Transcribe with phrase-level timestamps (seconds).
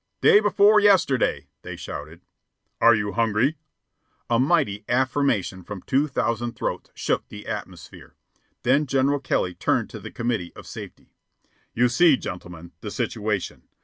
[0.19, 2.21] "Day before yesterday," they shouted.
[2.79, 3.59] "Are you hungry?"
[4.31, 8.15] A mighty affirmation from two thousand throats shook the atmosphere.
[8.63, 11.13] Then General Kelly turned to the committee of safety:
[11.75, 13.67] "You see, gentlemen, the situation.